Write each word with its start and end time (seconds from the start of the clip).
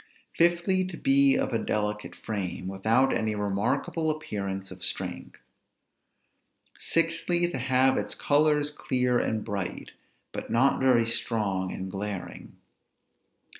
Fifthly, 0.35 0.83
to 0.85 0.97
be 0.97 1.35
of 1.35 1.53
a 1.53 1.59
delicate 1.59 2.15
frame, 2.15 2.67
without 2.67 3.13
any 3.13 3.35
remarkable 3.35 4.09
appearance 4.09 4.71
of 4.71 4.83
strength. 4.83 5.37
Sixthly, 6.79 7.47
to 7.51 7.59
have 7.59 7.97
its 7.97 8.15
colors 8.15 8.71
clear 8.71 9.19
and 9.19 9.45
bright, 9.45 9.91
but 10.31 10.49
not 10.49 10.79
very 10.79 11.05
strong 11.05 11.71
and 11.71 11.91
glaring. 11.91 12.57